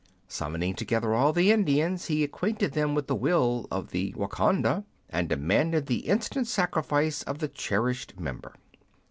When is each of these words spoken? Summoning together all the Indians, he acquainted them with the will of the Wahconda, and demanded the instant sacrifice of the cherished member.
Summoning 0.27 0.73
together 0.73 1.13
all 1.13 1.31
the 1.31 1.51
Indians, 1.51 2.07
he 2.07 2.23
acquainted 2.23 2.71
them 2.71 2.95
with 2.95 3.05
the 3.05 3.13
will 3.13 3.67
of 3.69 3.91
the 3.91 4.15
Wahconda, 4.17 4.83
and 5.11 5.29
demanded 5.29 5.85
the 5.85 6.07
instant 6.07 6.47
sacrifice 6.47 7.21
of 7.21 7.37
the 7.37 7.47
cherished 7.47 8.19
member. 8.19 8.55